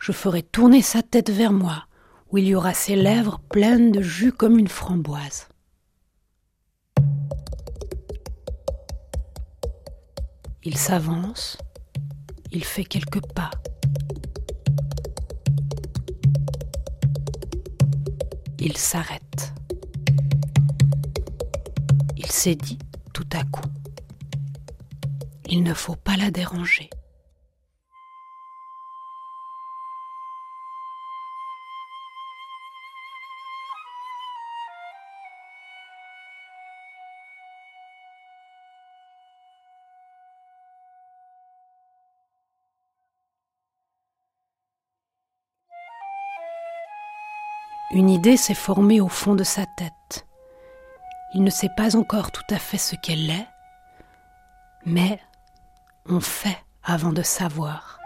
je 0.00 0.10
ferai 0.10 0.42
tourner 0.42 0.82
sa 0.82 1.02
tête 1.02 1.30
vers 1.30 1.52
moi, 1.52 1.84
où 2.32 2.38
il 2.38 2.48
y 2.48 2.56
aura 2.56 2.74
ses 2.74 2.96
lèvres 2.96 3.38
pleines 3.48 3.92
de 3.92 4.02
jus 4.02 4.32
comme 4.32 4.58
une 4.58 4.66
framboise. 4.66 5.46
Il 10.64 10.76
s'avance, 10.76 11.56
il 12.50 12.64
fait 12.64 12.84
quelques 12.84 13.24
pas. 13.32 13.50
Il 18.58 18.76
s'arrête. 18.76 19.54
Il 22.16 22.26
s'est 22.26 22.56
dit 22.56 22.78
tout 23.14 23.28
à 23.32 23.44
coup, 23.44 23.68
il 25.48 25.62
ne 25.62 25.74
faut 25.74 25.96
pas 25.96 26.16
la 26.16 26.30
déranger. 26.30 26.90
Une 47.98 48.10
idée 48.10 48.36
s'est 48.36 48.54
formée 48.54 49.00
au 49.00 49.08
fond 49.08 49.34
de 49.34 49.42
sa 49.42 49.66
tête. 49.66 50.24
Il 51.34 51.42
ne 51.42 51.50
sait 51.50 51.72
pas 51.76 51.96
encore 51.96 52.30
tout 52.30 52.44
à 52.48 52.56
fait 52.56 52.78
ce 52.78 52.94
qu'elle 52.94 53.28
est, 53.28 53.48
mais 54.86 55.18
on 56.06 56.20
fait 56.20 56.58
avant 56.84 57.12
de 57.12 57.22
savoir. 57.22 57.97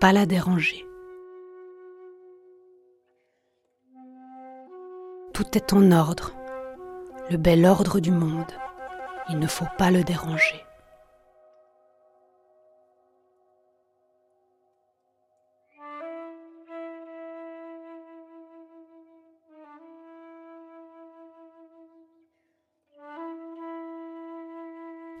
pas 0.00 0.12
la 0.14 0.24
déranger. 0.24 0.86
Tout 5.34 5.44
est 5.58 5.74
en 5.74 5.92
ordre, 5.92 6.32
le 7.30 7.36
bel 7.36 7.66
ordre 7.66 8.00
du 8.00 8.10
monde. 8.10 8.50
Il 9.28 9.38
ne 9.38 9.46
faut 9.46 9.66
pas 9.76 9.90
le 9.90 10.02
déranger. 10.02 10.64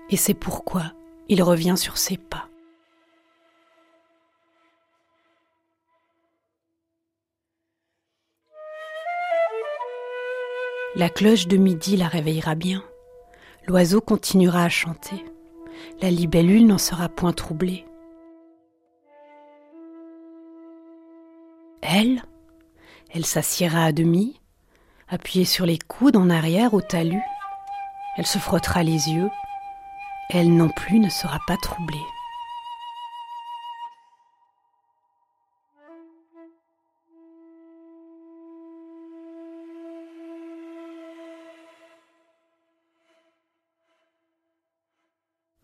Et 0.08 0.16
c'est 0.16 0.34
pourquoi 0.34 0.92
il 1.28 1.42
revient 1.42 1.76
sur 1.76 1.98
ses 1.98 2.16
pas. 2.16 2.49
La 10.96 11.08
cloche 11.08 11.46
de 11.46 11.56
midi 11.56 11.96
la 11.96 12.08
réveillera 12.08 12.56
bien. 12.56 12.82
L'oiseau 13.68 14.00
continuera 14.00 14.64
à 14.64 14.68
chanter. 14.68 15.24
La 16.02 16.10
libellule 16.10 16.66
n'en 16.66 16.78
sera 16.78 17.08
point 17.08 17.32
troublée. 17.32 17.86
Elle, 21.80 22.24
elle 23.14 23.24
s'assiera 23.24 23.84
à 23.84 23.92
demi, 23.92 24.40
appuyée 25.08 25.44
sur 25.44 25.64
les 25.64 25.78
coudes 25.78 26.16
en 26.16 26.28
arrière 26.28 26.74
au 26.74 26.80
talus. 26.80 27.22
Elle 28.16 28.26
se 28.26 28.38
frottera 28.38 28.82
les 28.82 29.10
yeux. 29.10 29.30
Elle 30.28 30.56
non 30.56 30.70
plus 30.70 30.98
ne 30.98 31.08
sera 31.08 31.38
pas 31.46 31.56
troublée. 31.56 32.04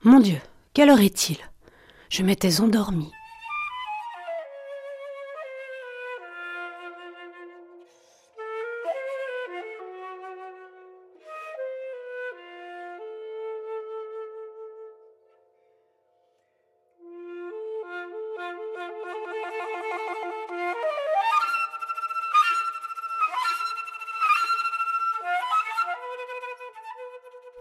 Mon 0.06 0.20
Dieu, 0.20 0.38
quelle 0.72 0.90
heure 0.90 1.00
est-il? 1.00 1.38
Je 2.10 2.22
m'étais 2.22 2.60
endormie. 2.60 3.10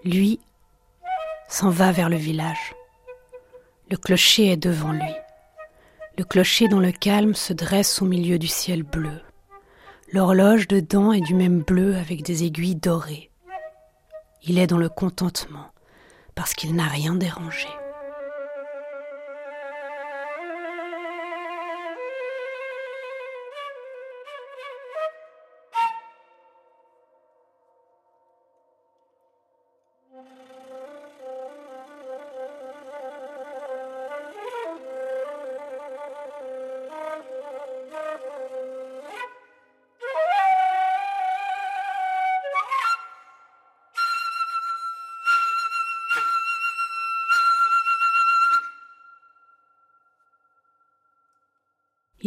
Lui 0.03 0.39
s'en 1.55 1.69
va 1.69 1.93
vers 1.93 2.09
le 2.09 2.17
village. 2.17 2.75
Le 3.89 3.95
clocher 3.95 4.51
est 4.51 4.57
devant 4.57 4.91
lui. 4.91 5.15
Le 6.17 6.25
clocher 6.25 6.67
dont 6.67 6.81
le 6.81 6.91
calme 6.91 7.33
se 7.33 7.53
dresse 7.53 8.01
au 8.01 8.05
milieu 8.05 8.37
du 8.37 8.47
ciel 8.47 8.83
bleu. 8.83 9.21
L'horloge 10.11 10.67
dedans 10.67 11.13
est 11.13 11.21
du 11.21 11.33
même 11.33 11.61
bleu 11.61 11.95
avec 11.95 12.23
des 12.23 12.43
aiguilles 12.43 12.75
dorées. 12.75 13.31
Il 14.43 14.59
est 14.59 14.67
dans 14.67 14.77
le 14.77 14.89
contentement 14.89 15.71
parce 16.35 16.53
qu'il 16.53 16.75
n'a 16.75 16.89
rien 16.89 17.15
dérangé. 17.15 17.69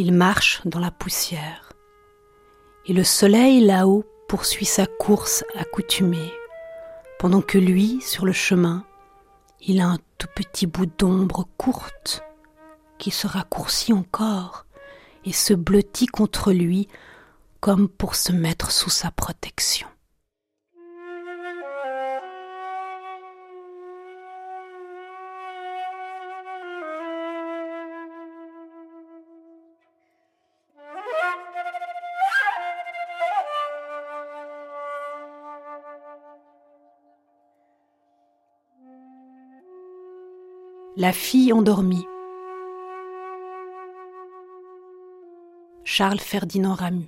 Il 0.01 0.13
marche 0.13 0.61
dans 0.65 0.79
la 0.79 0.93
poussière. 0.93 1.73
Et 2.87 2.93
le 2.93 3.03
soleil 3.03 3.59
là-haut 3.59 4.05
poursuit 4.29 4.65
sa 4.65 4.87
course 4.87 5.43
accoutumée, 5.57 6.33
pendant 7.19 7.41
que 7.41 7.59
lui, 7.59 8.01
sur 8.01 8.25
le 8.25 8.31
chemin, 8.31 8.85
il 9.61 9.81
a 9.81 9.89
un 9.89 9.99
tout 10.17 10.29
petit 10.37 10.69
bout 10.69 10.87
d'ombre 10.87 11.49
courte 11.57 12.23
qui 12.99 13.11
se 13.11 13.27
raccourcit 13.27 13.93
encore 13.93 14.67
et 15.25 15.33
se 15.33 15.53
blottit 15.53 16.07
contre 16.07 16.53
lui 16.53 16.87
comme 17.59 17.89
pour 17.89 18.15
se 18.15 18.31
mettre 18.31 18.71
sous 18.71 18.91
sa 18.91 19.11
protection. 19.11 19.89
La 41.01 41.13
fille 41.13 41.53
endormie. 41.53 42.09
Charles 45.85 46.19
Ferdinand 46.19 46.75
Ramu. 46.75 47.05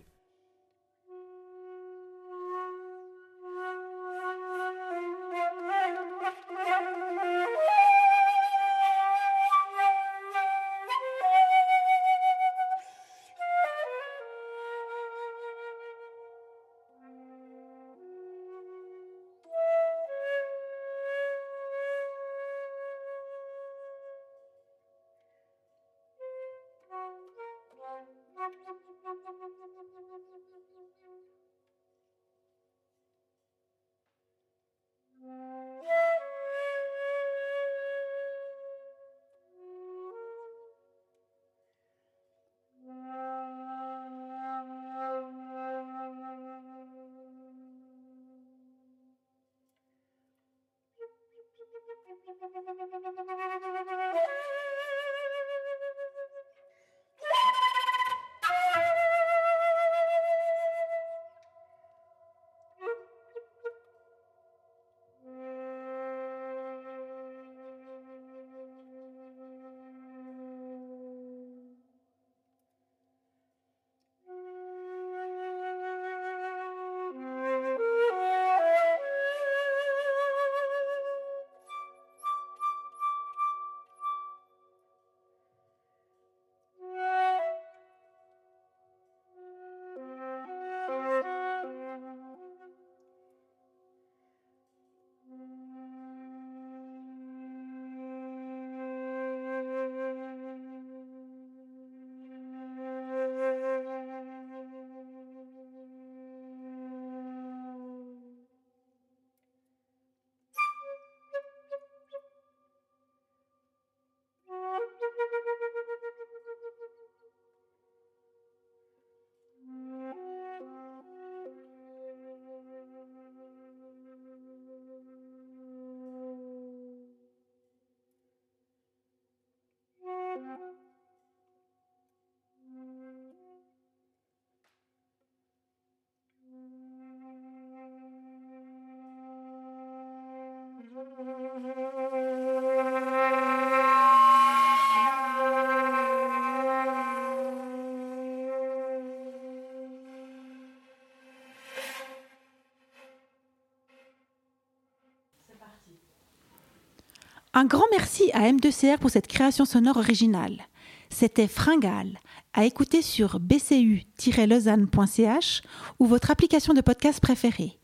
Un 157.60 157.66
grand 157.66 157.84
merci 157.90 158.30
à 158.32 158.50
M2CR 158.50 158.96
pour 158.96 159.10
cette 159.10 159.26
création 159.26 159.66
sonore 159.66 159.98
originale. 159.98 160.62
C'était 161.10 161.46
Fringale, 161.46 162.18
à 162.54 162.64
écouter 162.64 163.02
sur 163.02 163.38
bcu-lausanne.ch 163.38 165.60
ou 165.98 166.06
votre 166.06 166.30
application 166.30 166.72
de 166.72 166.80
podcast 166.80 167.20
préférée. 167.20 167.78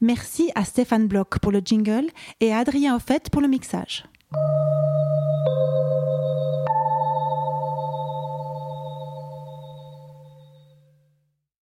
Merci 0.00 0.50
à 0.54 0.64
Stéphane 0.64 1.08
Bloch 1.08 1.40
pour 1.42 1.52
le 1.52 1.60
jingle 1.62 2.06
et 2.40 2.54
à 2.54 2.60
Adrien 2.60 2.96
Offet 2.96 3.20
pour 3.30 3.42
le 3.42 3.48
mixage. 3.48 4.04